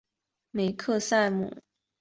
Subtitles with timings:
[0.49, 1.61] 梅克赛姆。